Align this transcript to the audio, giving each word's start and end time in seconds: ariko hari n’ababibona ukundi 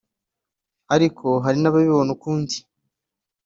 ariko 0.95 1.27
hari 1.43 1.57
n’ababibona 1.59 2.11
ukundi 2.15 2.55